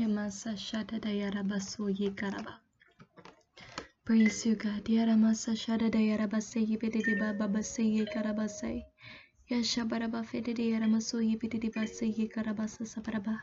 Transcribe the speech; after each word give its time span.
Yamasa 0.00 0.56
Shada 0.56 0.98
Dayara 0.98 1.46
Basu 1.46 1.88
Yikaraba. 1.90 2.54
Praise 4.06 4.46
you, 4.46 4.54
God. 4.56 4.82
Yaramasa 4.86 5.52
Shada 5.54 5.90
Dayara 5.90 6.26
Basayi 6.26 6.78
Pididiba 6.78 7.36
Babasayi 7.36 8.06
Karabasai. 8.08 8.82
Yashabaraba 9.50 10.24
Fedidi 10.24 10.70
Yaramasuyi 10.72 11.36
Pididiba 11.38 11.84
Sayi 11.86 12.30
Karabasa 12.32 12.86
Sabaraba. 12.86 13.40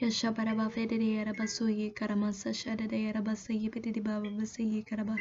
Yashabaraba 0.00 0.70
Fedidi 0.72 1.16
Yarabasuyi 1.18 1.92
Karamasa 1.92 2.54
Shada 2.54 2.88
Dayara 2.88 3.22
Basayi 3.22 3.68
Pididiba 3.70 4.22
Babasayi 4.22 4.82
Yikaraba. 4.82 5.18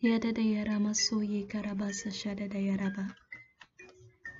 Yada 0.00 0.32
Dayara 0.32 0.80
Masuyi 0.80 1.46
Karabasa 1.46 2.08
Shada 2.10 2.48
Dayaraba. 2.48 3.14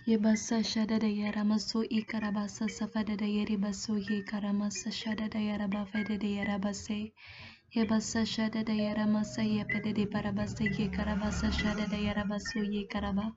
ye 0.06 0.18
basa 0.18 0.62
shada 0.62 0.98
da 0.98 1.06
yara 1.06 1.44
maso 1.44 1.82
ikara 1.82 2.30
basa 2.30 2.68
safa 2.68 3.04
da 3.04 3.16
da 3.16 3.24
yeri 3.24 3.56
baso 3.56 3.96
ye 3.96 4.22
kara 4.22 4.52
masa 4.52 4.90
shada 4.92 5.30
da 5.30 5.38
yara 5.38 5.66
ba 5.66 5.86
fada 5.86 6.18
da 6.18 6.26
yara 6.26 6.58
basa 6.58 6.92
ye 7.72 7.84
basa 7.86 8.26
shada 8.26 8.62
da 8.64 8.72
yara 8.74 9.06
masa 9.06 9.42
ye 9.42 9.64
fada 9.64 9.94
da 9.94 10.04
bara 10.04 10.30
basa 10.32 10.64
ye 10.78 10.90
kara 10.90 11.16
basa 11.16 11.50
shada 11.50 11.88
da 11.88 11.96
yara 11.96 12.22
baso 12.28 12.60
ye 12.60 12.84
kara 12.86 13.14
ba 13.14 13.32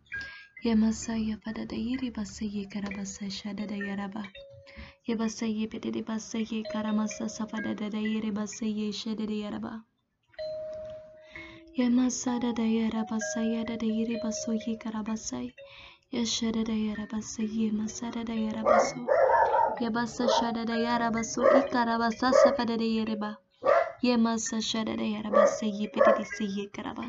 ye 0.61 0.75
masa 0.75 1.15
ye 1.15 1.37
fada 1.37 1.65
da 1.65 1.75
yeri 1.75 2.11
basa 2.11 2.43
ye 2.43 2.67
kara 2.67 2.89
basa 2.91 3.31
shada 3.31 3.65
da 3.65 3.75
yara 3.75 4.09
ba 4.09 4.27
ye 5.07 5.15
basa 5.15 5.45
ye 5.47 5.67
fada 5.67 5.89
da 5.91 6.01
basa 6.01 6.37
ye 6.51 6.63
kara 6.63 6.91
masa 6.91 7.29
safa 7.29 7.61
da 7.61 7.73
da 7.75 7.97
yeri 7.97 8.31
basa 8.31 8.65
ye 8.65 8.91
shada 8.91 9.25
da 9.25 9.33
yara 9.33 9.59
ba 9.59 9.85
ye 11.77 11.87
masa 11.89 12.39
da 12.41 12.51
da 12.51 12.63
yara 12.63 13.05
basa 13.09 13.41
ya 13.41 13.63
da 13.63 13.77
da 13.77 13.85
yeri 13.85 14.19
baso 14.19 14.51
ye 14.67 14.75
kara 14.75 15.01
basa 15.03 15.39
የሸደደ 16.13 16.71
የረበሰ 16.79 17.31
የመሰደደ 17.57 18.31
የረበሰ 18.37 18.89
የበሰ 19.81 20.27
ሸደደ 20.35 20.71
የረበሰ 20.83 21.33
ይከረበሰ 21.55 22.21
ሰፈደደ 22.39 22.83
የረባ 22.89 23.23
የመሰሸደደ 24.03 25.01
የረበሰ 25.07 25.57
ይብድድስ 25.79 26.33
ይከረባ 26.57 26.99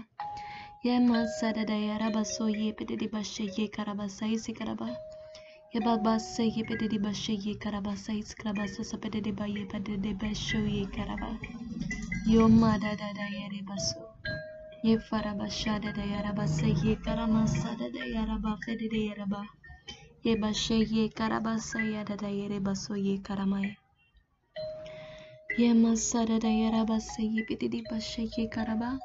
የመሰደደ 0.84 1.72
የረበሰ 1.82 2.34
ይብድድ 2.58 3.04
በሸ 3.14 3.34
ይከረበሰ 3.58 4.18
ይስከረባ 4.32 4.82
የባባሰ 5.74 6.26
ይብድድ 6.50 6.94
በሸ 7.04 7.24
ይከረበሰ 7.46 8.06
ይስከረበሰ 8.18 8.76
ሰፈደደ 8.90 9.28
ባየ 9.38 9.64
በደደ 9.72 10.06
በሸ 10.20 10.46
ይከረባ 10.76 11.24
የማዳዳዳ 12.32 13.20
የረበሰ። 13.34 13.88
Ye 14.82 14.96
farabashada 14.96 15.92
de 15.92 16.02
yarabase 16.06 16.68
ye 16.84 16.94
karamasada 16.96 17.90
de 17.92 18.14
yarabase 18.14 18.78
de 18.78 18.88
de 18.88 19.08
yaraba. 19.08 19.42
Ye 20.22 20.36
bashe 20.36 20.78
ye 20.78 21.08
karabasa 21.08 21.82
yada 21.82 22.16
de 22.16 22.26
yerebaso 22.28 22.94
ye 22.94 23.18
karamaya. 23.18 23.76
Ye 25.58 25.72
masada 25.74 26.38
de 26.38 26.48
yarabase 26.48 27.18
ye 27.22 27.42
pitidi 27.42 27.82
bashe 27.90 28.30
ye 28.36 28.46
karaba. 28.48 29.00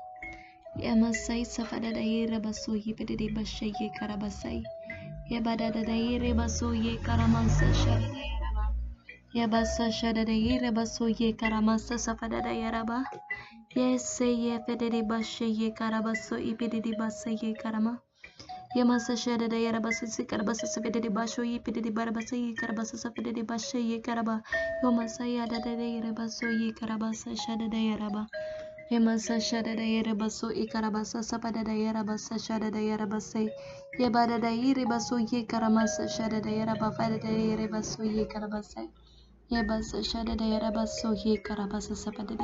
Ye 0.78 0.94
masai 0.94 1.44
safada 1.44 1.92
de 1.92 2.02
yerebaso 2.02 2.76
ye 2.76 2.94
pitidi 2.94 3.34
bashe 3.34 3.74
ye 3.80 3.90
karabasai. 4.00 4.64
Ye 5.30 5.40
badada 5.42 5.84
de 5.84 5.92
yerebaso 5.92 6.70
ye 6.74 6.98
karamasa 6.98 7.74
shada 7.74 8.14
de 8.14 8.22
yaraba. 8.22 8.76
Ye 9.34 9.48
basa 9.48 9.92
shada 9.92 10.24
de 10.24 10.34
yerebaso 10.38 11.10
ye 11.20 11.34
karamasa 11.34 11.98
safada 11.98 12.44
de 12.44 12.62
yaraba. 12.62 13.04
yeseye 13.76 14.60
fedede 14.66 15.10
basheye 15.10 15.74
karabaso 15.74 16.38
ipedede 16.38 17.00
baseye 17.00 17.54
karama 17.54 17.98
yamasa 18.76 19.16
şerede 19.16 19.56
yarabası 19.56 20.08
sikarabası 20.08 20.68
sebedede 20.68 21.16
başo 21.16 21.44
ipedede 21.44 21.96
barabası 21.96 22.36
yikarabası 22.36 22.98
sefedede 22.98 23.50
basheye 23.50 24.02
karaba 24.02 24.42
yamasa 24.84 25.26
yadede 25.26 25.84
yarabaso 25.84 26.48
yikarabası 26.48 27.38
şerede 27.38 27.78
yaraba 27.78 28.28
Yamasa 28.90 29.40
şerede 29.40 29.82
yarabaso 29.82 30.52
ikarabası 30.52 31.24
sepedede 31.24 31.72
yarabası 31.72 32.40
şerede 32.40 32.80
yarabası 32.80 33.40
yabadede 34.00 34.48
yarabaso 34.48 35.18
yikaraması 35.32 36.10
şerede 36.10 36.52
yaraba 36.52 36.92
fedede 36.92 37.32
yarabaso 37.32 38.04
yikarabası 38.04 38.80
yabasa 39.50 40.04
şerede 40.04 40.44
yarabaso 40.44 41.14
yikarabası 41.26 41.96
sepedede 41.96 42.44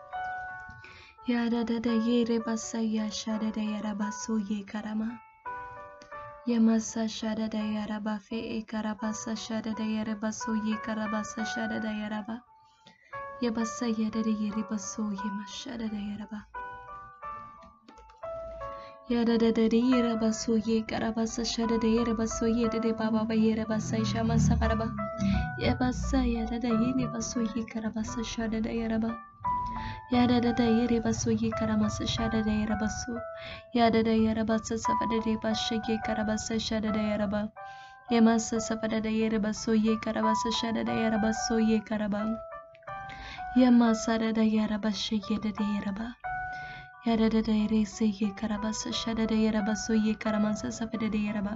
ya 1.27 1.49
da 1.49 1.63
da 1.63 1.79
basa 2.45 2.81
ya 2.81 3.09
sha 3.11 3.37
da 3.37 3.51
da 3.51 4.11
so 4.11 4.37
ye 4.37 4.63
karama 4.65 5.19
ya 6.47 6.59
masa 6.59 7.07
sha 7.07 7.35
da 7.35 7.47
da 7.47 8.17
fe 8.17 8.37
e 8.57 8.65
karaba 8.65 9.13
sa 9.13 9.35
sha 9.35 9.61
da 9.61 9.71
da 9.73 10.31
so 10.31 10.53
ye 10.55 10.75
karaba 10.83 11.23
sa 11.23 11.43
sha 11.45 11.67
da 11.67 11.79
da 11.79 11.91
ya 13.41 13.51
basa 13.51 13.85
ya 13.85 14.09
da 14.09 14.23
da 14.23 14.29
ye 14.29 14.49
baso 14.69 15.11
ye 15.11 15.29
masha 15.37 15.77
da 15.77 15.87
da 15.87 15.97
ya 15.97 16.17
raba 16.17 16.45
da 19.23 19.37
da 19.37 19.51
da 19.51 19.77
ye 19.77 20.01
raba 20.01 20.33
so 20.33 20.57
karaba 20.81 21.27
sa 21.27 21.43
sha 21.43 21.67
da 21.67 21.77
da 21.77 21.87
raba 22.03 22.27
so 22.27 22.47
da 22.67 22.79
da 22.79 22.93
baba 22.93 23.25
ba 23.25 23.35
ye 23.35 23.55
raba 23.55 23.79
sa 23.79 24.03
sha 24.03 24.23
masa 24.23 24.57
karaba 24.57 24.89
ya 25.59 25.75
basa 25.75 26.25
ya 26.25 26.45
da 26.49 26.57
da 26.57 26.69
ye 26.69 26.93
ne 26.95 27.05
baso 27.05 27.45
karaba 27.65 28.03
sa 28.03 28.23
sha 28.23 28.47
da 28.47 28.59
da 28.59 28.71
raba 28.87 29.30
yadada 30.11 30.65
yerebaso 30.77 31.31
yekarabasa 31.31 32.05
shadada 32.15 32.51
yerabaso 32.51 33.13
yadada 33.73 34.13
yerabasa 34.25 34.75
safadadeba 34.85 35.55
shige 35.55 35.95
karabasa 36.05 36.59
shadada 36.59 37.01
yeraba 37.09 37.41
yemasa 38.11 38.59
safadada 38.59 39.09
yerebaso 39.09 39.71
yekarabasa 39.87 40.51
shadada 40.59 40.93
yerabaso 41.01 41.59
yekaraba 41.71 42.21
yemasa 43.55 44.19
dada 44.19 44.43
yeraba 44.43 44.91
shige 44.91 45.35
dada 45.43 45.63
yeraba 45.75 46.15
yadada 47.05 47.51
yerese 47.51 48.05
yekarabasa 48.19 48.91
shadada 48.93 49.35
yerabaso 49.35 49.93
yekaramasa 50.07 50.71
safadada 50.71 51.17
yeraba 51.27 51.53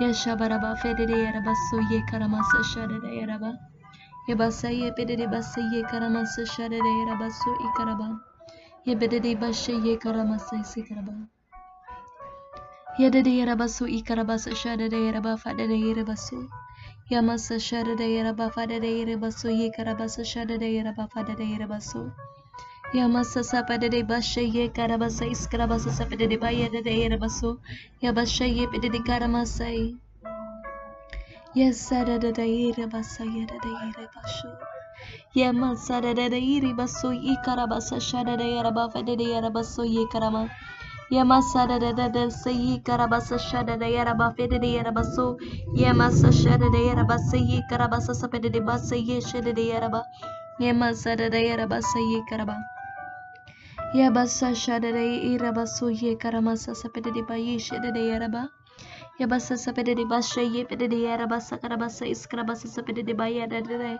yeshabaraba 0.00 0.76
fedada 0.82 1.16
yerabaso 1.24 1.76
yekaramasa 1.90 2.58
shadada 2.72 3.10
yeraba 3.18 3.50
Yabasaya 4.28 4.90
bededebasaya 4.96 5.80
karamasa 5.90 6.42
sharere 6.46 6.92
rabaso 7.08 7.50
ikaraba. 7.66 8.08
Yabededebasaya 8.86 9.98
karamasa 10.02 10.56
sikaraba. 10.64 11.14
Yadede 12.98 13.44
rabaso 13.44 13.84
ikarabasa 13.86 14.50
sharere 14.56 15.12
rabafadere 15.12 15.78
rabaso. 15.94 16.48
Yamasa 17.10 17.60
sharere 17.60 18.22
rabafadere 18.26 19.04
rabaso 19.06 19.48
yikarabasa 19.50 20.24
sharere 20.24 20.82
rabafadere 20.82 21.58
rabaso. 21.60 22.10
Yamasa 22.94 23.42
de 23.78 24.02
bashaye 24.02 24.72
karabasa 24.72 25.26
iskarabasa 25.26 25.90
sapadere 25.92 26.38
bayadere 26.40 27.08
rabaso. 27.10 27.58
Yabashaye 28.02 28.66
bedede 28.70 29.04
karamasai. 29.04 29.98
Yes, 31.56 31.78
sada 31.88 32.18
da 32.20 32.32
da 32.32 32.44
ira 32.44 32.86
basa 32.86 33.24
yada 33.24 33.58
da 33.64 33.68
ira 33.88 34.08
basho. 34.14 34.50
Yama 35.34 35.76
sada 35.76 36.14
da 36.14 36.28
da 36.28 36.36
iri 36.36 36.74
baso 36.74 37.12
i 37.14 37.36
karabasa 37.46 38.00
shada 38.00 38.36
da 38.38 38.44
yara 38.44 38.70
bafa 38.72 39.02
da 39.06 39.16
da 39.16 39.24
yara 39.24 39.50
baso 39.50 39.82
ye 39.84 40.06
karama. 40.12 40.50
Yama 41.10 41.40
sada 41.42 41.80
da 41.80 41.92
da 41.94 42.08
da 42.10 42.28
sa 42.30 42.50
i 42.50 42.80
karabasa 42.84 43.38
shada 43.38 43.78
da 43.80 43.86
yara 43.86 44.14
bafa 44.14 44.48
da 44.50 44.58
da 44.58 44.66
yara 44.66 44.92
baso. 44.92 45.38
Yama 45.76 46.10
sa 46.12 46.28
shada 46.30 46.70
da 46.72 46.78
yara 46.78 47.04
basa 47.06 47.38
ye 47.38 47.62
karabasa 47.70 48.14
da 48.30 48.48
da 48.50 48.60
basa 48.60 48.96
ye 48.96 49.20
shada 49.20 49.54
da 49.54 49.62
yara 49.62 49.88
ba. 49.88 50.04
Yama 50.60 50.94
sada 50.94 51.30
da 51.30 51.38
yara 51.38 51.66
basa 51.66 51.98
ye 52.12 52.22
karaba. 52.30 52.56
Yabasa 53.94 54.54
shada 54.54 54.92
da 54.92 55.00
ira 55.00 55.52
baso 55.54 55.88
ye 55.88 56.16
karamasa 56.16 56.76
sapa 56.76 57.00
da 57.00 57.10
da 57.10 57.22
ba 57.22 57.36
ye 57.36 57.58
shada 57.58 57.92
da 57.94 58.00
yara 58.00 58.28
ba. 58.28 58.50
Yabasa 59.20 59.56
sapede 59.56 59.94
de 59.96 60.04
basha 60.04 60.42
ye 60.42 60.64
pede 60.64 60.88
de 60.90 60.96
yara 60.96 61.26
basa 61.26 61.58
karabasa 61.58 62.04
iskrabasa 62.06 62.68
sapede 62.68 63.04
de 63.04 63.14
baya 63.14 63.46
da 63.48 63.60
de 63.60 63.98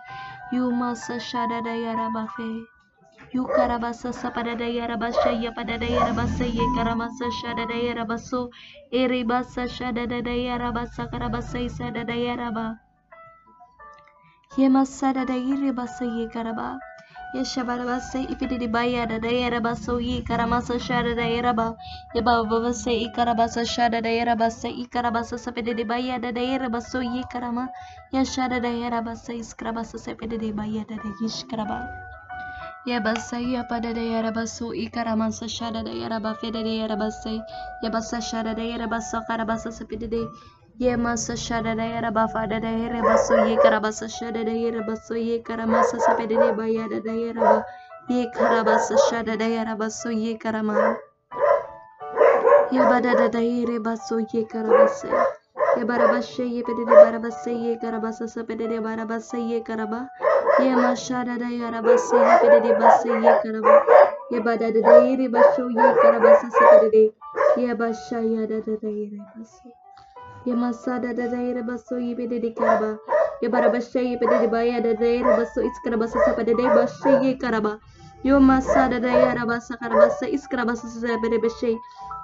you 0.51 0.71
masa 0.71 1.19
shada 1.19 1.63
da 1.63 1.73
yara 1.73 2.09
bafe. 2.13 2.65
You 3.33 3.45
karabasa 3.45 4.13
sapada 4.13 4.57
da 4.57 4.65
yara 4.65 4.95
basha 4.97 5.31
ya 5.31 5.51
pada 5.51 5.77
da 5.79 5.85
yara 5.85 6.13
basa 6.13 6.45
ye 6.45 6.63
karamasa 6.77 7.31
shada 7.41 7.67
da 7.67 7.75
yara 7.75 8.05
baso. 8.05 8.49
Eri 8.91 9.23
basa 9.23 9.67
shada 9.67 10.07
da 10.07 10.21
da 10.21 10.31
yara 10.31 10.71
basa 10.71 11.09
karabasa 11.11 11.59
isada 11.59 12.05
da 12.05 12.13
yara 12.13 12.51
ba. 12.51 12.79
Ye 14.55 14.69
masada 14.69 15.25
da 15.25 15.33
iri 15.33 15.71
basa 15.73 16.05
ye 16.05 16.27
karaba 16.29 16.79
ya 17.33 17.43
shabara 17.43 17.83
ba 17.85 17.99
yeshabarabase 17.99 18.31
ifididibaya 18.31 19.07
da 19.07 19.19
dayarabasa 19.19 19.93
ikarabasa 19.99 20.79
shada 20.79 21.15
dayaraba 21.15 21.75
ba. 22.23 22.47
Ikarabasa 22.53 23.65
shada 23.65 24.01
dayarabasa 24.01 24.69
ikarabasa 24.69 25.37
shara 25.37 25.61
da 25.63 25.93
yara 25.95 26.69
ba 26.69 26.81
sai 26.81 27.01
dayarabasa 27.01 27.03
ikarama 27.03 27.69
yashada 28.13 28.59
dayarabasa 28.61 29.33
iskarabasa 29.33 29.97
sapididibaya 29.99 30.85
da 30.87 30.95
dayishkaraba 30.95 31.87
yabasa 32.87 33.39
yapada 33.39 33.93
da 33.93 34.01
yarabasu 34.01 34.73
ikaramansa 34.73 35.47
shada 35.49 35.83
da 35.83 35.91
yaraba 35.91 36.35
fida 36.39 36.63
da 36.63 36.69
yarabasai 36.69 37.41
yabasa 37.83 38.21
shada 38.21 38.55
da 38.55 38.63
yara 38.63 38.87
ba 38.87 39.01
fada 39.01 39.27
da 39.27 39.33
yara 39.33 39.37
ba 39.37 39.41
sai 39.41 39.41
ya 39.41 39.41
ba 39.41 39.41
sa 39.41 39.41
shara 39.41 39.41
da 39.41 39.41
yara 39.41 39.41
ba 39.41 39.41
sau 39.41 39.43
kara 39.43 39.45
ba 39.45 39.53
yarabasa 39.53 39.67
karabasa 39.67 39.71
sapidide 39.71 40.27
ये 40.77 40.95
मस 40.95 41.25
sir 41.39 41.67
रे 41.75 41.99
रबा 42.01 42.25
फा 42.33 42.43
रे 42.45 42.57
रे 42.59 43.01
बस 43.01 43.27
ये 43.31 43.55
करा 43.55 43.77
बस 43.79 44.03
शर 44.15 44.33
रे 44.39 44.69
रे 44.71 44.79
बस 44.87 45.07
ये 45.11 45.37
करा 45.47 45.65
मस 45.65 45.91
सपे 46.03 46.25
रे 46.25 46.51
बया 46.53 46.85
रे 46.91 46.99
रे 47.05 47.31
रबा 47.31 47.53
ये 48.11 48.25
करा 48.35 48.61
बस 48.63 48.89
शर 49.03 49.29
रे 49.31 49.47
रे 49.63 49.73
बस 49.75 50.03
ये 50.07 50.33
करा 50.43 50.61
मा 50.63 50.75
ये 52.73 52.79
बड़ा 52.81 53.13
रे 53.13 53.65
रे 53.65 53.79
बस 53.79 54.09
ये 54.35 54.43
करा 54.53 54.83
बस 54.83 55.01
ये 55.77 55.83
बारा 55.83 56.11
बस 56.11 56.35
ये 56.39 56.61
पे 56.61 56.73
रे 56.73 56.85
बारा 56.85 57.17
बस 57.25 57.43
ये 57.47 57.73
करा 57.81 57.99
बस 57.99 58.19
सपे 58.35 58.55
रे 58.61 58.79
बारा 58.79 59.05
बस 59.05 59.31
ये 59.35 59.59
करा 59.67 59.85
बा 59.85 60.05
ये 60.61 60.75
मस 60.75 61.07
शर 61.07 61.33
रे 61.39 61.49
रे 61.71 61.81
बस 61.89 62.11
ये 62.13 62.37
पे 62.43 62.59
रे 62.59 62.77
बस 62.77 63.03
ये 63.07 63.35
करा 63.41 63.61
बा 63.65 63.75
ये 64.31 64.39
रे 64.59 64.69
रे 64.69 65.17
ये 65.17 65.27
करा 66.03 66.17
रे 66.85 67.05
ये 67.57 67.67
ये 68.29 68.45
रे 68.45 68.61
रे 68.65 69.86
ye 70.47 70.55
ba 70.55 70.71
ye 70.73 70.99
da 70.99 71.13
da 71.13 71.27
da 71.27 71.37
yara 71.37 71.63
ba 71.63 71.77
so 71.77 71.97
ye 71.97 72.15
kara 72.15 72.27
ba 72.27 72.27
sa 72.27 72.29
sa 72.29 72.33
pede 72.33 72.39
de 72.39 72.55
ye 73.41 73.49
ba 73.49 73.61
ya 73.63 73.67
da 73.67 73.67
da 73.67 73.67
da 73.67 73.67
yara 73.67 73.67
ba 73.67 73.67
so 73.67 73.67
Yamasada 73.67 73.67
da 73.67 73.67
baso 73.67 73.67
yibede 73.67 73.69
de 73.69 73.69
karaba. 73.69 73.69
Yabara 73.69 73.69
bashe 73.69 74.01
yibede 74.01 74.41
de 74.41 74.47
baya 74.47 74.81
da 74.81 74.93
daira 74.95 75.37
baso 75.37 75.61
iskara 75.61 75.97
basa 75.97 76.19
sapa 76.25 76.43
de 76.43 76.53
bashe 76.55 77.23
ye 77.23 77.37
karaba. 77.37 77.79
Yo 78.23 78.39
masada 78.39 78.99
da 78.99 79.09
yara 79.09 79.45
basa 79.45 79.77
karabasa 79.77 80.27
iskara 80.27 80.65
basa 80.65 80.87
sabede 80.87 81.37
bashe. 81.41 81.77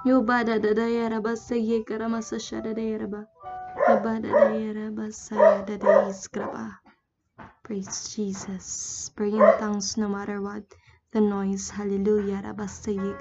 Yo 0.04 0.22
bada 0.22 0.58
da 0.60 0.74
daira 0.74 1.20
basa 1.22 1.56
ye 1.56 1.84
karamasa 1.84 2.38
shada 2.40 2.74
da 2.74 2.82
yara 2.82 3.06
ba. 3.06 3.26
Yabada 3.88 4.32
da 4.32 4.50
yara 4.52 4.90
basa 4.90 5.34
ya 5.36 5.62
da 5.64 5.76
da 5.76 6.08
iskraba. 6.08 6.78
Praise 7.62 8.14
Jesus. 8.14 9.10
Pray 9.16 9.30
in 9.30 9.52
tongues 9.58 9.96
no 9.96 10.08
matter 10.08 10.40
what 10.40 10.64
the 11.12 11.20
noise. 11.20 11.70
Hallelujah. 11.70 12.42
Rabasa 12.44 12.92
ye 12.94 13.12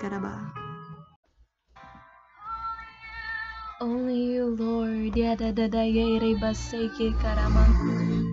Only 3.83 4.35
you, 4.35 4.55
Lord. 4.55 5.11
Ya 5.17 5.35
da 5.35 5.51
da 5.51 5.67
da 5.67 5.83
yere 5.83 6.39
basai 6.39 6.87
ke 6.95 7.11
karama. 7.19 7.67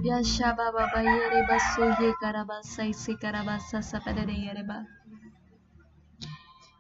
Ya 0.06 0.22
shaba 0.22 0.70
baba 0.70 1.02
yere 1.02 1.42
baso 1.48 1.90
ye 1.98 2.14
se 2.62 3.82
sa 3.82 3.98
pa 3.98 4.12
da 4.12 4.24
da 4.24 4.32
yere 4.32 4.62
ba. 4.62 4.86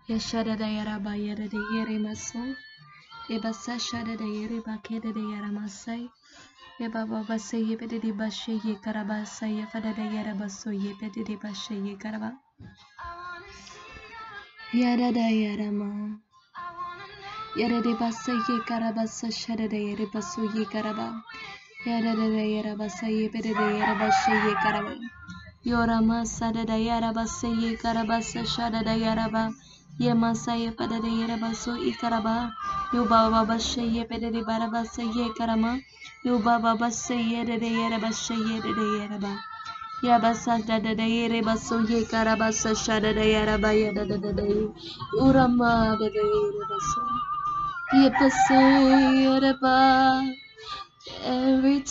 Ya 0.06 0.18
shada 0.18 0.56
da 0.56 0.66
yara 0.66 1.00
ba 1.00 1.16
yere 1.16 1.48
da 1.50 1.58
yere 1.74 1.98
maso. 1.98 2.38
Ya 3.28 3.40
basa 3.40 3.74
shada 3.78 4.16
da 4.16 4.24
yere 4.24 4.62
ba 4.64 4.78
ke 4.78 5.00
da 5.02 5.10
da 5.10 5.20
yara 5.20 5.50
masai. 5.50 6.08
Ya 6.78 6.88
baba 6.88 7.24
basa 7.28 7.56
ye 7.58 7.74
pe 7.76 7.88
da 7.88 7.98
di 7.98 8.12
bashe 8.12 8.54
ye 8.64 8.76
karaba 8.78 9.26
sai 9.26 9.58
ya 9.58 9.66
fa 9.66 9.80
da 9.80 9.92
da 9.92 10.02
yere 10.02 10.34
baso 10.38 10.70
ye 10.70 10.94
pe 10.94 11.10
da 11.10 11.24
di 11.24 11.36
bashe 11.36 11.74
ye 11.74 11.96
karaba. 11.98 12.38
Ya 14.72 14.96
da 14.96 15.10
da 15.10 15.26
yara 15.26 15.72
ma. 15.72 15.90
Yerere 17.56 17.98
basa 18.00 18.32
ye 18.32 18.58
karabasa 18.68 19.30
şerere 19.30 19.78
yere 19.78 20.06
basu 20.14 20.40
ye 20.54 20.64
karaba. 20.64 21.22
Yerere 21.86 22.44
yere 22.54 22.78
basa 22.78 23.06
ye 23.06 23.32
berere 23.32 23.66
yere 23.78 23.94
basa 24.00 24.30
ye 24.30 24.54
karaba. 24.62 24.92
Yorama 25.64 26.26
sarada 26.26 26.76
yere 26.76 27.14
basa 27.14 27.48
ye 27.48 27.76
karabasa 27.76 28.44
şerere 28.46 28.94
yere 29.04 29.32
ba. 29.32 29.50
Ye 29.98 30.14
masa 30.14 30.54
ye 30.54 30.70
perere 30.70 31.10
yere 31.10 31.40
basu 31.42 31.76
i 31.76 31.92
karaba. 31.92 32.52
Yuba 32.92 33.30
baba 33.32 33.58
şey 33.58 33.88
ye 33.96 34.04
perere 34.04 34.46
bara 34.46 34.72
basa 34.72 35.02
ye 35.02 35.34
karama. 35.38 35.78
Yuba 36.24 36.62
baba 36.62 36.90
şey 36.90 37.22
yerere 37.34 37.66
yere 37.66 38.02
basa 38.02 38.34
yerere 38.34 38.86
yere 38.98 39.22
ba. 39.22 39.32
Ya 40.02 40.22
basa 40.22 40.58
da 40.68 40.84
da 40.84 40.94
da 40.98 41.02
yere 41.02 41.42
baso 41.46 41.80
ye 41.88 42.04
karabasa 42.04 42.74
şerere 42.74 43.26
yere 43.26 43.62
ba 43.62 43.72
ya 43.72 43.92
da 43.94 44.08
da 44.08 44.22
da 44.22 44.36
da. 44.36 44.42
Yorama 45.18 45.98
da 46.00 46.06
da 46.14 46.20
yere 46.20 46.62
basu. 46.70 47.29
Baso. 47.92 47.92
Yepaseyaraba 47.92 49.76
every 51.24 51.84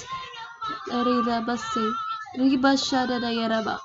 Ribase 0.91 1.93
Ribashada 2.37 3.19
da 3.21 3.29
Yaraba 3.31 3.79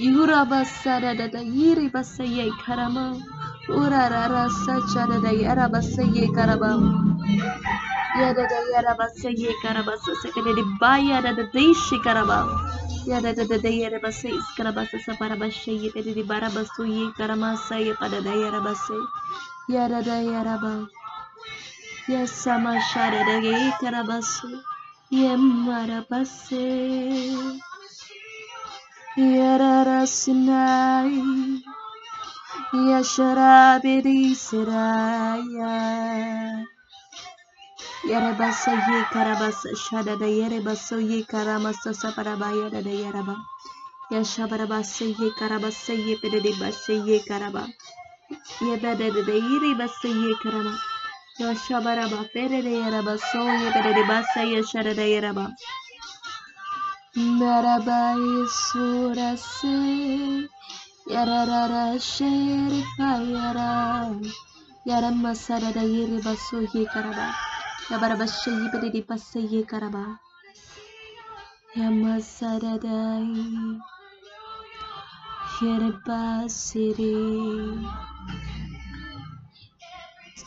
Yurabasada 0.00 1.16
da 1.16 1.28
Yiribasaye 1.40 2.50
Karama 2.64 3.20
Urara 3.68 4.48
Sachada 4.50 5.20
da 5.22 5.30
Yarabasaye 5.32 6.28
Karaba 6.34 6.70
Yada 8.18 8.46
da 8.48 8.60
Yarabasaye 8.74 9.50
Karabasa 9.64 10.14
Secondary 10.22 10.62
Bayada 10.80 11.34
da 11.36 11.44
Deshi 11.52 11.98
Karaba 12.04 12.46
Yada 13.06 13.34
da 13.34 13.44
da 13.44 13.56
Yarabase 13.58 14.30
is 14.30 14.44
Karabasa 14.58 14.98
Saparabashe 15.06 15.72
Yedi 15.94 16.24
Barabasu 16.24 17.12
Karamasa 17.14 17.76
Yapada 17.84 18.22
da 18.22 18.30
Yarabase 18.32 18.98
Yada 19.68 20.02
da 20.02 20.22
Yaraba 20.22 20.88
Yasa 22.08 22.58
maşarere 22.58 23.40
geyi 23.40 23.70
karabası 23.80 24.64
Yem 25.10 25.68
arabası. 25.68 26.56
Yarara 29.16 30.06
sinay 30.06 31.12
Yaşara 32.72 33.80
beri 33.82 34.36
siraya 34.36 35.74
Yere 38.08 38.38
basa 38.38 38.70
ye 38.70 39.04
karabasa 39.12 39.68
şadada 39.74 40.26
yere 40.26 40.64
basa 40.64 41.00
ye 41.00 41.24
karamasa 41.24 41.94
sabaraba 41.94 42.50
yere 42.50 42.84
de 42.84 42.90
yaraba 42.90 43.36
Yaşa 44.10 44.50
basa 44.50 45.04
ye 45.04 45.30
karaba 47.24 47.66
Ye 48.60 48.82
bedede 48.82 49.26
de 49.26 49.32
yere 49.32 49.78
basa 49.78 50.08
ye 50.08 50.34
karaba 50.42 50.95
Yashabaraba, 51.40 52.24
Ferereyaraba, 52.32 53.18
Sonya 53.18 53.70
Pererebasa, 53.72 54.40
yaraba. 55.12 55.54
Naraba 57.14 58.16
Yesura 58.16 59.36
Se, 59.36 60.48
Yararara 61.08 61.98
Sherika 62.00 63.20
Yara, 63.32 64.18
Yaramasarada 64.86 65.82
Yeriba 65.84 66.34
Soye 66.36 66.86
Karaba, 66.86 67.34
Yabaraba 67.90 68.26
Shayi 68.26 68.70
Pererebasa 68.72 69.40
Ye 69.50 69.62
Karaba. 69.64 70.18
Yamasaradai 71.76 73.80
Yerbasiri. 75.60 77.14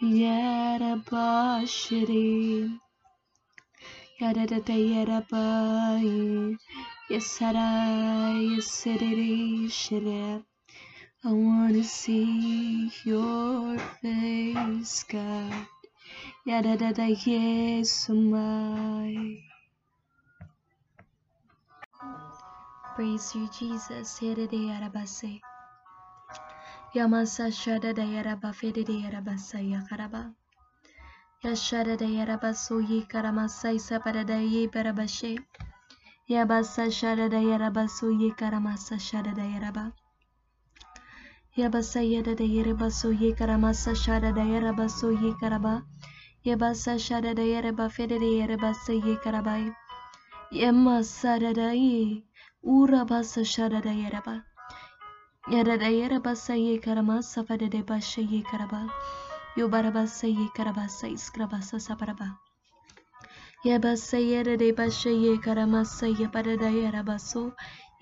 you 0.00 0.08
might 0.08 0.80
have 0.82 1.04
Yarabashiri. 1.10 2.80
Yadada 4.20 4.60
Yarabai 4.64 6.56
Yesara 7.10 8.32
Yesidiri 8.36 9.70
Shire 9.70 10.42
I 11.24 11.32
wanna 11.32 11.84
see 11.84 12.90
your 13.04 13.78
face, 14.00 15.04
God. 15.04 15.66
Yadada 16.46 16.92
Yesumai 17.24 18.36
Praise 22.94 23.34
you, 23.34 23.48
Jesus. 23.58 24.20
Yadada 24.20 24.56
Yarabase 24.56 25.40
Yamasa 26.96 27.52
Shada 27.52 27.92
Dayaraba 27.92 28.54
Fede 28.54 28.82
Dayarabasa 28.82 29.60
Yakaraba. 29.60 30.32
Yashada 31.44 31.94
Dayarabaso 31.98 32.80
Ye 32.88 33.02
Karamasai 33.02 33.76
Saparada 33.76 34.40
Ye 34.40 34.66
Barabashe. 34.66 35.36
Yabasa 36.30 36.88
Shada 36.88 37.28
Dayarabaso 37.28 38.08
Ye 38.18 38.30
Karamasa 38.30 38.96
Shada 38.96 39.34
Dayaraba. 39.36 39.92
Yabasa 41.58 42.00
Yada 42.00 42.34
Dayarabaso 42.34 43.12
Ye 43.20 43.34
Karamasa 43.34 43.92
Shada 43.94 44.32
Dayarabaso 44.32 45.12
Ye 45.22 45.34
Karaba. 45.34 45.84
Yabasa 46.46 46.96
Shada 46.96 47.34
Dayaraba 47.34 47.92
Fede 47.92 48.18
Dayarabasa 48.18 48.94
Ye 49.04 49.16
Karabai. 49.16 49.70
Yamasa 50.50 51.38
Dadaye. 51.38 52.22
Urabasa 52.64 53.44
Shada 53.44 53.82
Dayaraba. 53.82 54.44
Yaradayera 55.50 56.18
basaye 56.22 56.80
karamasa 56.80 57.44
fadede 57.46 57.82
bashaye 57.86 58.42
karaba. 58.50 58.88
Yobarabasaye 59.56 60.46
karabasa 60.56 61.06
iskrabasa 61.08 61.78
sabaraba. 61.80 62.38
Yabasayere 63.64 64.56
de 64.58 64.72
bashaye 64.72 65.38
karamasa 65.40 66.06
yapadadayera 66.20 67.02
baso. 67.04 67.52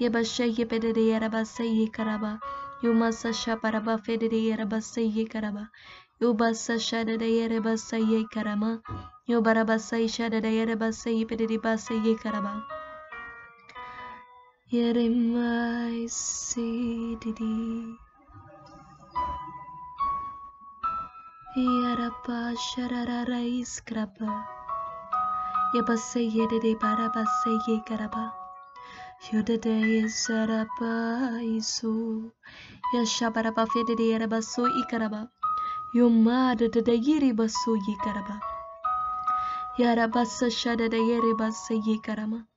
Yabashaye 0.00 0.64
pedadeyera 0.66 1.28
basaye 1.30 1.90
karaba. 1.92 2.40
Yumasa 2.82 3.32
shaparaba 3.32 3.98
fededeyera 3.98 4.64
basaye 4.66 5.28
karaba. 5.28 5.68
Yobasa 6.20 6.78
shadadayere 6.80 7.60
basaye 7.60 8.24
karama. 8.32 8.80
Yobarabasa 9.28 10.00
ishadadayera 10.00 10.76
basaye 10.76 11.24
pedede 11.28 11.58
basaye 11.60 12.16
karaba. 12.16 12.62
Mai 14.74 16.08
sididi. 16.10 17.94
Yarapa 21.54 22.56
shararara 22.58 23.38
iskraba. 23.62 24.44
Yabasa 25.76 26.18
yede 26.18 26.58
de 26.60 26.74
barabasa 26.74 27.50
ye 27.68 27.78
karaba. 27.86 28.32
Yodade 29.30 30.10
sarapa 30.10 31.38
isu. 31.40 32.32
Yashabaraba 32.94 33.68
fede 33.70 33.94
de 33.96 34.10
yarabaso 34.10 34.66
ikaraba. 34.82 35.28
Yomada 35.94 36.68
de 36.68 36.94
yiri 36.98 37.32
baso 37.32 37.76
yikaraba. 37.86 38.40
Yarabasa 39.78 40.50
shada 40.50 40.88
de 40.90 40.98
yere 40.98 41.32
basa 41.38 41.74
yikarama. 41.74 42.48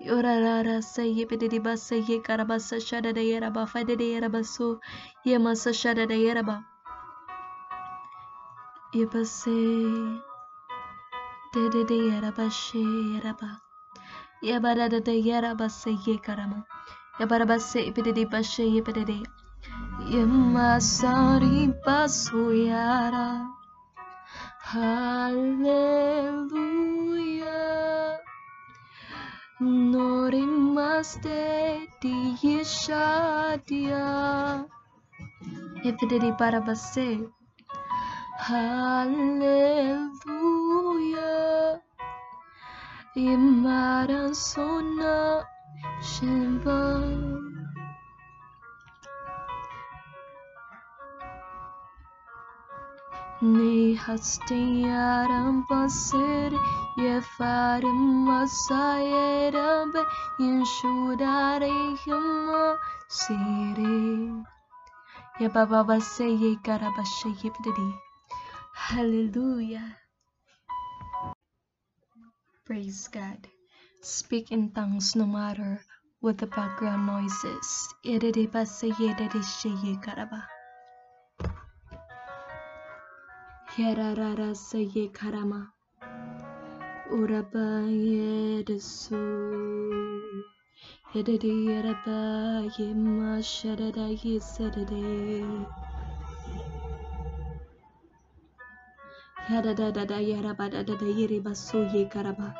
Yorarara 0.00 0.80
saye 0.82 1.26
pediriba 1.28 1.76
saye 1.76 2.22
karabasa 2.22 2.76
de 3.14 3.20
yeraba 3.20 3.66
fadada 3.68 4.02
yeraba 4.02 4.42
so 4.42 4.80
yemasa 5.26 5.72
shadada 5.74 6.14
yeraba. 6.16 6.64
Yebase 8.94 10.20
dedede 11.52 11.96
yeraba 12.08 12.50
she 12.50 12.78
yeraba. 12.78 13.60
Yabarada 14.42 15.04
de 15.04 15.20
yeraba 15.22 15.68
saye 15.68 16.18
karama. 16.18 16.64
ba 17.18 17.58
se 17.60 17.92
pediriba 17.92 18.42
she 18.42 18.64
yepedede. 18.64 19.22
Yemasari 20.08 21.74
basu 21.84 22.52
yara. 22.54 23.46
Hallelujah. 24.62 26.10
Norimaste 29.60 31.28
Tiyishadia. 32.00 33.04
Repetirei 35.82 36.32
para 36.32 36.60
você. 36.60 37.28
Aleluia. 38.48 40.00
Imarasona 43.14 44.66
Shemba. 46.00 47.49
Hastiyaram 53.40 55.64
pasir 55.66 56.52
yefarim 56.98 58.26
masayeram 58.28 59.92
be 59.94 60.02
yenshudarehim 60.38 62.76
siri. 63.08 64.44
Ya 65.40 65.48
baba 65.48 65.88
base 65.88 66.24
ye 66.24 66.56
karabashe 66.62 67.28
yipdidi. 67.42 67.94
Hallelujah. 68.74 69.96
Praise 72.66 73.08
God. 73.08 73.48
Speak 74.02 74.52
in 74.52 74.70
tongues 74.70 75.16
no 75.16 75.24
matter 75.24 75.80
what 76.20 76.36
the 76.36 76.46
background 76.46 77.06
noises. 77.06 77.88
Yedede 78.04 78.52
base 78.52 78.92
yedede 79.00 79.42
sheye 79.42 79.96
karaba. 80.04 80.59
Yararara 83.80 84.54
saye 84.54 85.04
karama. 85.12 85.60
Uraba 87.18 87.68
yedesu. 87.88 89.16
Yedede 91.14 91.52
yaraba 91.70 92.20
yema 92.76 93.40
shadada 93.42 94.06
yesedede. 94.22 95.04
Yadada 99.50 99.88
dada 99.94 100.18
yaraba 100.20 100.70
dada 100.70 100.94
yere 101.18 101.40
baso 101.40 101.78
ye 101.94 102.04
karaba. 102.08 102.54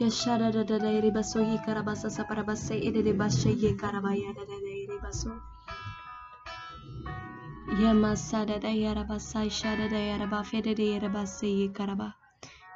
Yashada 0.00 0.52
dada 0.52 0.90
yere 0.92 1.10
baso 1.10 1.40
ye 1.40 1.58
karaba 1.66 1.96
sasa 1.96 2.24
paraba 2.28 2.54
se 2.56 2.74
edede 2.76 3.12
bashe 3.18 3.50
ye 3.62 3.72
karaba 3.80 4.12
yadada 4.12 4.56
yere 4.60 4.98
baso. 5.02 5.32
Yamasada 7.80 8.60
da 8.60 8.68
yaraba 8.68 9.18
sai 9.18 9.48
shada 9.48 9.88
da 9.88 9.96
yaraba 9.96 10.44
fede 10.44 10.74
da 10.74 10.82
yaraba 10.82 11.26
se 11.26 11.46
ye 11.46 11.68
karaba. 11.68 12.12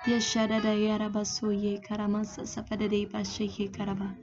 Yashada 0.07 0.63
da 0.63 0.73
yaraba 0.73 1.27
so 1.27 1.51
ye 1.51 1.79
karama 1.79 2.25
sasa 2.25 2.63
fede 2.63 2.89
de 2.89 3.05
bashe 3.05 3.71
karaba. 3.71 4.17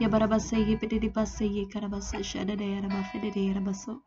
Yabaraba 0.00 0.40
se 0.40 0.56
ye 0.58 0.76
pede 0.76 1.00
de 1.00 1.08
basse 1.08 1.42
ye 1.46 1.66
karaba 1.66 2.02
sa 2.02 2.18
shada 2.18 2.56
da 2.56 2.64
yaraba 2.64 3.04
fede 3.12 3.32
de 3.32 3.40
yaraba 3.46 3.72
so. 3.76 4.02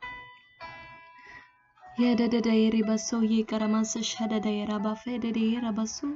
Yada 1.97 2.27
da 2.27 2.41
da 2.41 2.49
yaraba 2.51 2.99
so 2.99 3.21
ye 3.21 3.45
karama 3.45 3.85
sa 3.85 3.99
shada 4.01 4.41
da 4.41 4.49
yaraba 4.49 4.97
fede 4.97 5.31
de 5.31 5.39
yaraba 5.53 5.87
so. 5.87 6.07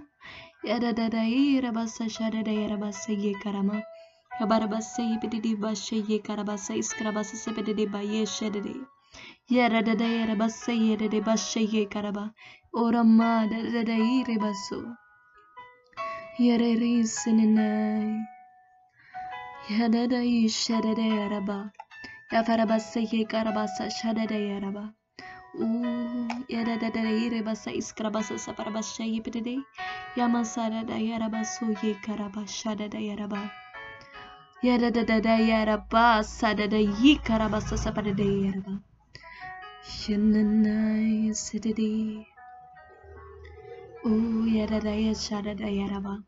Yada 0.65 0.91
da 0.91 1.07
da 1.07 1.23
yaraba 1.23 1.87
sa 1.87 2.03
shada 2.03 2.43
da 2.43 2.51
yaraba 2.51 2.93
se 2.93 3.13
ye 3.13 3.33
karama. 3.33 3.81
Yabaraba 4.41 4.81
se 4.81 5.03
ye 5.03 5.17
pede 5.21 5.41
de 5.41 5.55
bashe 5.55 6.03
ye 6.09 6.19
karaba 6.19 6.57
sa 6.59 6.73
iskaraba 6.73 7.23
sa 7.23 7.51
yere 9.49 9.81
de 9.83 10.05
yere 10.05 10.35
bassa 10.39 10.71
yere 10.71 11.09
de 11.11 11.25
başa 11.25 11.59
ye 11.59 11.89
karaba 11.89 12.31
orama 12.73 13.49
da 13.51 13.73
da 13.73 13.83
da 13.87 13.93
yere 13.93 14.37
basu 14.41 14.95
yere 16.39 16.75
risinine 16.79 18.27
yere 19.69 19.89
de 20.09 20.17
yere 20.17 20.95
de 20.95 21.01
yere 21.01 21.41
ya 22.31 22.43
karaba 22.43 22.79
sa 22.79 22.99
karaba 23.27 23.67
sa 23.67 23.89
şade 23.89 24.27
de 24.29 24.35
yere 24.35 24.71
ba 24.71 24.93
yere 26.49 26.77
de 26.79 26.89
de 26.93 26.99
yere 26.99 27.41
basa 27.45 27.71
iskra 27.71 28.13
basa 28.13 28.37
sapara 28.37 28.71
başa 28.71 29.03
ye 29.03 29.19
pide 29.21 29.43
de 29.43 29.57
yamasara 30.15 30.87
da 30.87 30.95
yere 30.95 31.31
basu 31.31 31.65
ye 31.83 31.95
karaba 32.05 32.45
şade 32.47 32.91
de 32.91 32.99
yere 32.99 33.27
ba 33.27 33.51
yere 34.61 34.91
de 34.93 35.03
de 35.07 35.19
de 35.21 35.37
yere 35.49 35.77
ba 35.91 36.23
sa 36.23 36.53
de 36.53 36.67
de 36.67 36.77
yi 37.01 37.17
karaba 37.17 37.61
sa 37.61 37.75
sapara 37.77 38.13
de 38.13 38.23
yere 38.23 38.88
Shinanai 39.89 41.33
sididi. 41.33 42.23
Ooh, 44.05 44.45
yada 44.45 44.79
da 44.79 44.91
ya 44.93 45.13
shada 45.13 45.55
da 45.57 45.65
yaraba. 45.65 46.23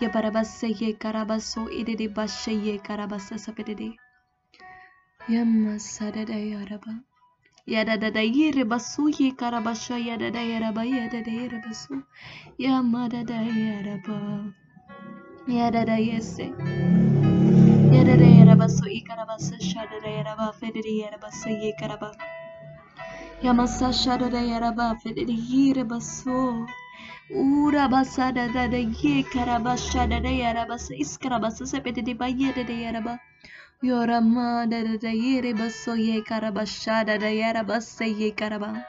Yabaraba 0.00 0.44
se 0.46 0.68
ye 0.68 0.94
karaba 0.94 1.38
so 1.42 1.66
ididi 1.68 2.08
bashe 2.08 2.52
ye 2.64 2.78
karaba 2.78 3.20
sa 3.20 3.36
sa 3.36 3.52
pede 3.52 3.76
de. 3.76 3.90
Yamasada 5.28 6.24
da 6.26 6.32
yaraba. 6.32 7.04
Yada 7.66 7.98
da 7.98 8.08
da 8.10 8.20
yere 8.20 8.64
basu 8.64 9.08
ye 9.10 9.32
karabasha 9.32 9.98
yada 10.02 10.30
da 10.30 10.40
yaraba 10.40 10.82
yada 10.88 11.22
da 11.22 11.30
yere 11.30 11.60
basu. 11.60 12.02
Yamada 12.58 13.26
da 13.26 13.44
yaraba. 13.44 14.54
Yada 15.46 15.84
da 15.84 15.96
yese. 16.00 16.48
Yada 17.92 18.16
da 18.16 18.24
yaraba 18.24 18.70
so 18.70 18.86
ikarabasa 18.86 19.60
shada 19.60 20.00
da 20.00 20.08
yaraba 20.08 20.54
fede 20.54 20.80
de 20.82 21.02
yaraba 21.04 21.30
se 21.30 21.50
ye 21.50 21.74
karaba. 21.78 22.16
Yamasa 23.42 23.90
shada 23.90 24.30
da 24.30 24.38
yaraba 24.38 25.00
fede 25.00 25.24
de 25.26 25.32
yere 25.32 25.82
baso. 25.84 26.66
Ura 27.34 27.88
basada 27.88 28.52
da 28.52 28.68
da 28.68 28.76
ye 28.76 29.22
karabasha 29.22 30.06
da 30.06 30.20
da 30.20 30.28
yaraba 30.28 30.78
se 30.78 30.94
iskarabasa 30.94 31.66
se 31.66 31.80
pede 31.80 32.04
de 32.04 32.12
ba 32.12 32.26
yada 32.28 32.62
da 32.64 32.72
yaraba. 32.72 33.18
Yorama 33.82 34.68
da 34.68 34.84
da 34.84 34.98
da 34.98 35.08
yere 35.08 35.54
baso 35.54 35.94
ye 35.96 36.20
karabasha 36.22 37.06
da 37.06 37.16
da 37.16 37.28
yaraba 37.28 37.80
ye 38.04 38.30
karaba. 38.32 38.84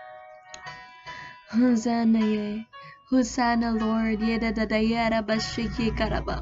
Hosanna 1.54 2.20
ye. 2.20 2.68
Hosanna 3.10 3.72
Lord 3.72 4.22
ye 4.22 4.38
da 4.38 4.52
da 4.52 4.66
da 4.66 4.76
ye 4.76 4.98
karaba. 5.96 6.42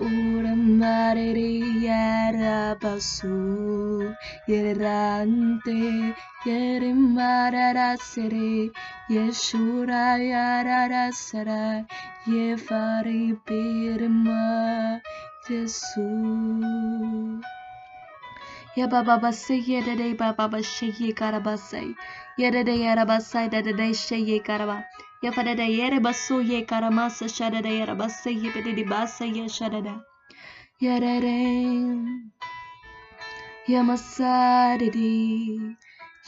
una 0.00 0.54
marería 0.56 2.32
rabasu 2.32 4.14
yerante 4.48 6.14
yerimararasere 6.46 8.70
yeshura 9.14 10.04
yararasara 10.32 11.64
yefari 12.34 13.22
pirma 13.46 14.44
yesu 15.48 16.08
Ya 18.74 18.86
baba 18.88 19.18
basay 19.18 19.60
yada 19.60 19.94
day 19.96 20.14
baba 20.14 20.48
bashay 20.48 21.12
karabasay. 21.12 21.94
Yada 22.38 22.64
day 22.64 22.78
yarabasay 22.78 23.50
da 23.50 23.60
da 23.60 23.72
day 23.72 23.92
shay 23.92 24.40
karaba. 24.40 24.84
Ya 25.22 25.30
fada 25.30 25.54
da 25.54 25.64
yere 25.64 26.00
baso 26.00 26.40
ye 26.40 26.64
karamasa 26.64 27.28
shada 27.28 27.62
da 27.62 27.68
yara 27.68 27.94
basay 27.94 28.32
ye 28.42 28.50
bede 28.50 28.74
di 28.74 28.84
basa 28.84 29.26
ye 29.26 29.44
shada 29.46 29.82
da. 29.84 30.00
Yada 30.80 31.20
day. 31.20 31.84
Ya 33.68 33.82
masadi. 33.82 35.76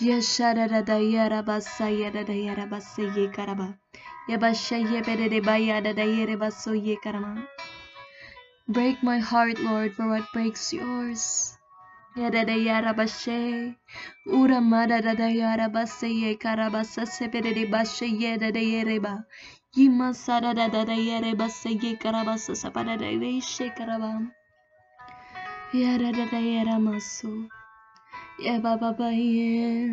Ya 0.01 0.21
da 0.55 0.83
da 0.83 0.97
yara 0.99 1.43
basay 1.43 2.01
yada 2.01 2.25
da 2.25 2.33
yara 2.35 2.67
basay 2.67 3.09
ye 3.17 3.29
karaba. 3.29 3.75
Ya 4.29 4.37
bashay 4.37 4.85
ye 4.93 5.01
bede 5.01 5.31
di 5.31 5.41
baya 5.41 5.81
da 5.81 5.95
da 5.95 6.03
yere 6.05 6.37
baso 6.37 6.75
ye 6.75 6.97
karama. 7.03 7.49
Break 8.69 9.03
my 9.03 9.19
heart, 9.19 9.59
Lord, 9.61 9.95
for 9.95 10.09
what 10.09 10.31
breaks 10.33 10.73
yours. 10.75 11.57
Yada 12.16 12.44
da 12.44 12.52
yara 12.54 12.94
bashe, 12.94 13.75
ura 14.26 14.61
mada 14.61 15.02
da 15.02 15.14
da 15.14 15.26
yara 15.26 15.68
base 15.68 16.06
ye 16.06 16.37
karabasa 16.37 17.06
sepede 17.06 17.52
de 17.52 17.66
bashe 17.66 18.06
ye 18.06 18.38
da 18.38 18.52
da 18.52 18.61
yere 18.61 19.02
ba. 19.02 19.25
Yima 19.76 20.14
sada 20.14 20.54
da 20.54 20.68
da 20.68 20.85
da 20.85 20.92
yere 20.92 21.35
base 21.37 21.71
ye 21.71 21.97
karabasa 21.97 22.54
sapada 22.54 22.97
da 22.97 23.18
de 23.18 23.40
she 23.40 23.68
karaba. 23.71 24.30
Yada 25.73 26.12
da 26.12 26.25
da 26.30 26.38
yara 26.38 26.78
maso. 26.78 27.49
Ya 28.38 28.61
baba 28.61 28.92
ba 28.92 29.11
ye. 29.11 29.90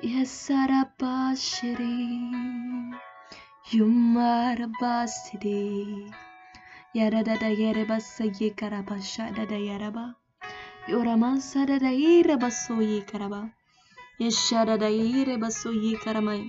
Yasara 0.00 0.86
bashiri. 0.96 2.30
Yumara 3.72 4.70
basidi. 4.80 6.08
Yada 6.94 7.24
da 7.24 7.36
da 7.36 7.48
yere 7.48 7.84
base 7.84 8.30
ye 8.38 8.50
karabasha 8.50 9.34
da 9.34 9.44
Yoramasaradaire 10.88 12.36
basoye 12.42 13.06
karaba. 13.06 13.50
Yesharadaire 14.20 15.38
basoye 15.38 15.94
karamay. 16.02 16.42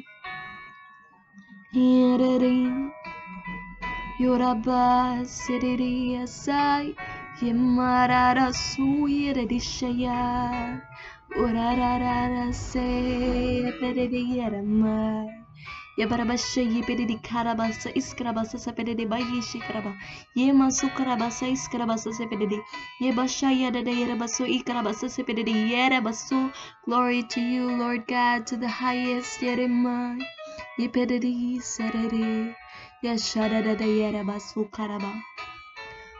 Yerere. 1.73 2.91
Yoraba 4.19 5.23
serere 5.25 6.23
asay. 6.23 6.95
Yemarara 7.41 8.53
suyere 8.53 9.45
dishaya. 9.45 10.81
Orarara 11.37 12.53
se 12.53 13.71
perere 13.79 14.21
yaramay. 14.37 15.42
Yabarabasha 15.97 16.61
yipedi 16.61 17.15
karabasa 17.21 17.89
iskrabasa 17.93 18.57
sepede 18.57 19.05
bayishi 19.05 19.59
karaba. 19.59 19.93
Yema 20.35 20.71
sukarabasa 20.71 21.47
iskrabasa 21.47 22.11
sepede. 22.13 22.59
Yebasha 22.99 23.51
yada 23.51 23.83
de 23.83 23.91
yerabaso 23.91 24.45
ikarabasa 24.47 25.07
sepede 25.09 25.51
yerabaso. 25.51 26.51
Glory 26.85 27.21
to 27.23 27.39
you, 27.39 27.69
Lord 27.77 28.07
God, 28.07 28.47
to 28.47 28.57
the 28.57 28.67
highest 28.67 29.39
yerema. 29.41 30.17
Yipedi 30.79 31.61
serere. 31.61 32.55
Yashada 33.03 33.77
da 33.77 33.85
yerabaso 33.85 34.69
karaba. 34.71 35.21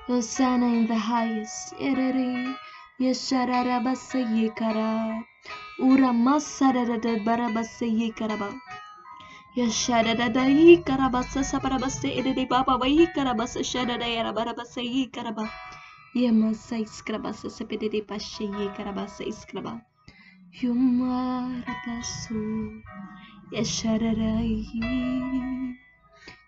Hosanna 0.05 0.67
in 0.67 0.85
the 0.85 0.95
highest. 0.95 1.73
Erere. 1.79 2.55
Yesharabasa 2.99 4.19
yekara. 4.37 5.23
Ura 5.79 6.13
masara 6.13 7.01
da 7.01 7.15
barabasa 7.25 7.85
yekaraba. 7.85 8.53
Yashada 9.55 10.15
da 10.17 10.29
da 10.29 10.45
yi 10.45 10.81
karabasa 10.83 11.43
sabarabasa 11.43 12.07
edede 12.09 12.49
baba 12.49 12.75
wa 12.77 12.87
yi 12.87 13.05
karabasa 13.13 13.63
shada 13.63 13.99
da 13.99 14.05
yara 14.07 14.33
barabasa 14.33 14.81
yi 14.81 15.11
karaba. 15.11 15.47
Yamasa 16.15 16.77
iskrabasa 16.81 17.49
sepedede 17.51 18.01
pashe 18.07 18.45
yi 18.49 18.67
karabasa 18.75 19.23
iskraba. 19.23 19.81
Yumarabasu. 20.59 22.41
Yashada 23.51 24.15
da 24.15 24.39
yi. 24.41 24.63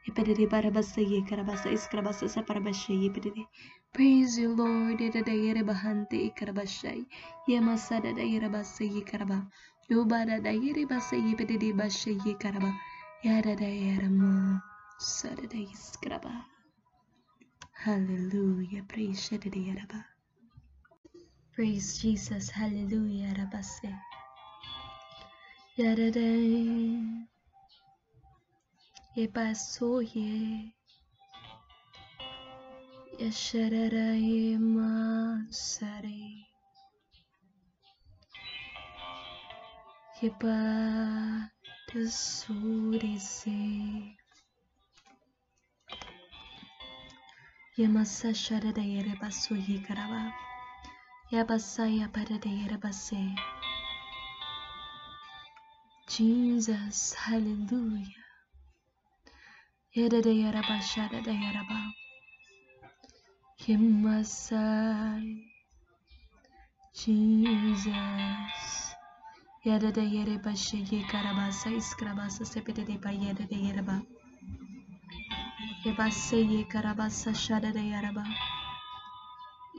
Epedede 0.10 0.48
barabasa 0.50 1.02
yi 1.02 1.22
karabasa 1.30 1.70
iskrabasa 1.70 2.26
sabarabasha 2.28 2.89
yi 2.94 3.10
pedede. 3.12 3.46
Praise 3.94 4.39
you, 4.39 4.56
Lord. 4.56 5.00
Edede 5.00 5.32
yere 5.46 5.62
bahante 5.63 6.18
ikarabasha. 6.26 7.06
Yamasada 7.48 8.15
da 8.15 8.24
yere 8.24 8.50
basa 8.50 8.84
yi 8.84 9.02
karaba. 9.06 9.46
Yubada 9.91 10.41
da 10.44 10.50
yere 10.50 10.86
basa 10.89 11.15
yi 11.15 11.36
pedede 11.36 11.72
basha 11.78 12.10
yi 12.10 12.34
karaba. 12.34 12.74
Yada 13.23 13.56
da 13.56 13.65
yada 13.65 14.10
mo. 14.10 14.60
Sada 14.99 15.47
da 15.47 15.58
iskraba. 15.58 16.45
Hallelujah. 17.73 18.84
Praise 18.88 19.19
shada 19.30 19.49
da 19.49 19.86
ba. 19.88 20.06
Praise 21.56 21.97
Jesus. 22.01 22.49
Hallelujah. 22.49 23.34
Rabase. 23.36 23.93
Yada 25.78 26.12
da. 26.12 26.30
Yebaso 29.15 30.01
ye. 30.01 30.73
Yashada 33.19 33.89
da 33.89 34.13
yema 34.19 35.47
sare. 35.49 36.45
Yeba 40.21 41.51
the 41.51 41.55
Yasurise. 41.95 43.55
Yamasa 47.79 48.29
Sharadayere 48.36 49.15
Basuyi 49.21 49.79
Karaba. 49.88 50.34
Yabasaya 51.31 52.12
Paradayere 52.12 52.77
Base. 52.81 53.36
Jesus, 56.10 57.13
Hallelujah. 57.13 58.27
Yadadayere 59.95 60.62
Bashadadayere 60.67 61.63
Ba. 61.69 61.79
Yamasai. 63.65 65.47
Jesus. 66.93 68.85
Yada 69.65 69.91
da 69.91 70.01
yere 70.01 70.38
bashe 70.38 70.78
ye 70.91 71.01
karabasa 71.10 71.69
iskrabasa 71.73 72.45
sepede 72.45 72.86
de 72.86 72.97
ba 72.97 73.10
yada 73.10 73.47
da 73.49 73.56
yere 73.58 73.82
ba. 73.82 73.99
Yabase 75.84 76.38
ye 76.38 76.63
karabasa 76.65 77.34
shada 77.34 77.73
da 77.73 77.80
yere 77.82 78.13
ba. 78.13 78.23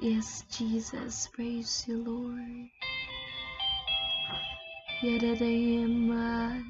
Yes, 0.03 0.43
Jesus, 0.51 1.29
praise 1.29 1.85
you, 1.87 2.03
Lord. 2.03 2.69
Yada 5.03 5.37
da 5.39 5.45
yema. 5.47 6.65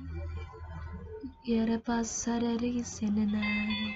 Yada 1.42 1.79
basara 1.79 2.61
ri 2.61 2.83
senenai. 2.85 3.94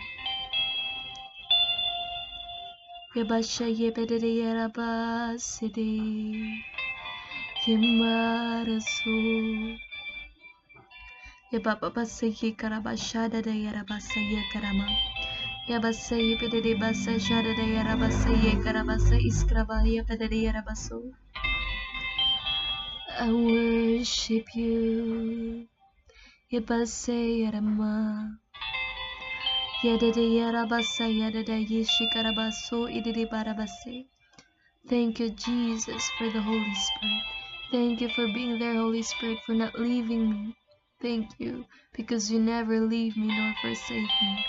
Yabasha 3.15 3.69
ye 3.69 3.91
bede 3.91 4.19
de 4.19 4.29
yere 4.29 4.69
ba 4.73 5.35
sidi. 5.39 6.65
Yamarasu. 7.67 9.17
Yabababasayi 11.53 12.57
karabashada 12.57 13.43
da 13.43 13.51
yarabasayi 13.53 14.41
karama. 14.53 14.89
e 15.69 16.37
pedede 16.41 16.81
basa 16.81 17.21
shada 17.21 17.55
da 17.55 17.63
e 17.63 18.57
karabasa 18.65 19.17
iskrabaya 19.21 20.03
era 20.49 20.63
passou, 20.63 21.13
I 23.21 23.31
worship 23.31 24.47
you. 24.57 25.69
Yabasayi 26.51 27.43
yarama. 27.45 28.39
Yadede 29.85 30.23
e 30.23 31.09
yadede 31.21 31.57
yishikarabaso 31.69 32.89
idede 32.89 33.27
barabase. 33.31 34.07
Thank 34.89 35.21
you, 35.21 35.29
Jesus, 35.31 36.09
for 36.17 36.31
the 36.31 36.41
Holy 36.41 36.75
Spirit. 36.75 37.40
Thank 37.71 38.01
you 38.01 38.09
for 38.09 38.27
being 38.27 38.59
there, 38.59 38.75
Holy 38.75 39.03
Spirit, 39.03 39.39
for 39.47 39.55
not 39.55 39.79
leaving 39.79 40.29
me. 40.29 40.57
Thank 41.01 41.39
you, 41.39 41.65
because 41.95 42.31
you 42.31 42.41
never 42.41 42.81
leave 42.81 43.17
me 43.17 43.29
nor 43.29 43.55
forsake 43.63 44.11
me. 44.23 44.45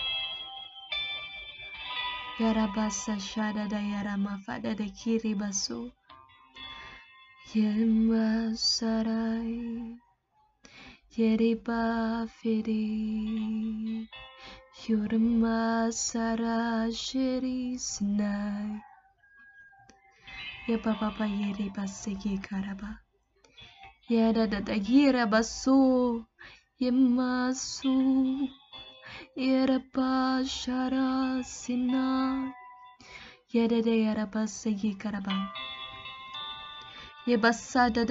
Yarabasa 2.39 3.19
shada 3.21 3.69
da 3.69 3.77
yarama 3.77 4.39
fada 4.43 4.73
da 4.75 4.85
kiri 4.89 5.35
baso. 5.35 5.91
Yema 7.53 8.57
sarai. 8.57 9.99
Yeriba 11.15 12.27
firi. 12.41 14.07
Yurma 14.87 15.93
sara 15.93 16.89
shiri 16.91 17.77
sinai. 17.77 18.81
Yeba 20.67 20.97
baba 20.99 21.25
yeriba 21.27 21.85
segi 21.87 22.41
karaba. 22.41 23.00
Sina. 31.45 32.53
Yada 33.53 33.81
da 33.81 33.89
yaraba 33.91 34.47
segi 34.47 34.97
karaba. 34.97 35.53
Yebasa 37.25 37.89
da. 37.93 38.03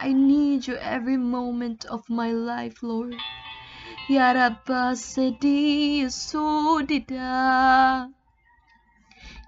I 0.00 0.12
need 0.12 0.66
you 0.66 0.74
every 0.74 1.18
moment 1.18 1.84
of 1.84 2.10
my 2.10 2.32
life, 2.32 2.82
Lord. 2.82 3.14
Yaraba 4.08 4.96
sedi 4.96 6.02
sudida. 6.10 8.10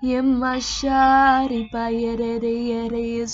Yemashari 0.05 1.69
ba 1.73 1.91
yere 1.91 2.39
yere. 2.39 3.27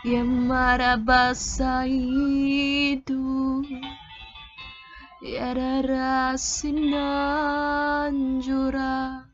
yang 0.00 0.48
marah 0.48 0.96
basa 0.96 1.84
hidup 1.84 3.68
Ya 5.20 5.52
rara 5.52 6.32
sinan 6.40 8.40
jura 8.40 9.28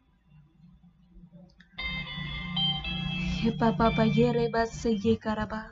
Ya 3.47 3.55
papa 3.55 3.95
papa 3.95 4.11
ya 4.11 4.35
reba 4.35 4.67
seye 4.67 5.15
karaba 5.15 5.71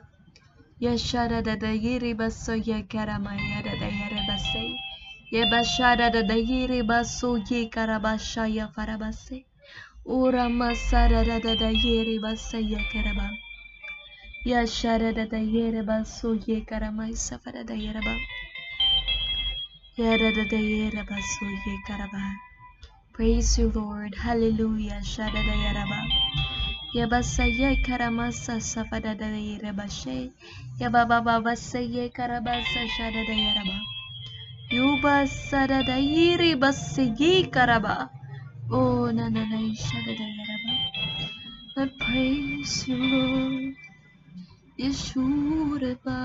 Ya 0.79 0.95
syada 0.95 1.43
dada 1.43 1.75
ya 1.75 1.99
reba 1.99 2.31
seye 2.31 2.87
karama 2.87 3.35
ya 3.35 3.67
dada 3.67 3.91
ya 3.91 4.07
reba 4.15 4.39
seye 4.39 4.79
Ya 5.27 5.43
basyada 5.51 6.07
dada 6.07 6.39
ya 6.39 6.71
reba 6.71 7.03
seye 7.03 7.67
karaba 7.67 8.15
syaya 8.15 8.71
farabase 8.71 9.43
Ura 10.07 10.47
masa 10.47 11.11
dada 11.11 11.43
dada 11.43 11.67
ya 11.75 11.99
reba 12.07 12.39
seye 12.39 12.79
karaba. 12.95 12.95
Ya 12.95 12.95
basyada 12.95 12.95
dada 12.95 13.43
ya 13.43 13.54
Yashada 14.45 15.13
da 15.15 15.25
da 15.25 15.37
yere 15.37 15.81
baso 15.83 16.35
ye 16.47 16.61
karama 16.65 17.09
safara 17.15 17.65
da 17.65 17.73
yere 17.73 17.99
ba. 17.99 18.15
Yada 19.97 20.31
da 20.35 20.43
da 20.49 20.57
yere 20.57 21.03
baso 21.03 21.45
ye 21.65 21.77
karaba. 21.87 22.21
Praise 23.13 23.57
you, 23.57 23.71
Lord. 23.73 24.13
Hallelujah. 24.15 25.01
Shada 25.03 25.33
da 25.33 25.55
yere 25.63 25.85
ba. 25.89 25.99
Yabasaye 26.95 27.81
karamasa 27.83 28.61
safada 28.61 29.17
da 29.17 29.25
yerebashe. 29.25 30.31
Yababa 30.79 31.23
baba 31.25 31.55
saye 31.55 32.09
karabasa 32.09 32.87
shada 32.97 33.25
da 33.25 33.33
yeraba. 33.33 33.79
Yuba 34.71 35.27
sada 35.27 35.83
da 35.83 35.97
yiri 35.97 36.55
basaye 36.55 37.49
karaba. 37.51 38.09
Oh 38.71 39.11
na 39.11 39.27
na 39.29 39.43
na 39.45 39.57
shada 39.73 40.13
da 40.15 40.23
yeraba. 40.23 40.73
I 41.77 41.85
praise 41.99 42.87
you, 42.87 42.97
Lord. 42.97 43.75
Yeshuraba. 44.79 46.19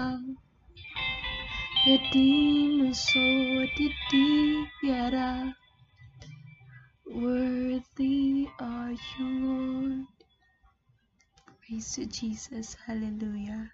Yadim 1.86 2.94
so 2.94 3.20
yara. 4.82 5.54
Worthy 7.06 8.48
are 8.58 8.92
you, 8.92 9.26
Lord. 9.46 10.06
Praise 11.60 11.94
to 11.94 12.06
Jesus. 12.06 12.76
Hallelujah. 12.86 13.70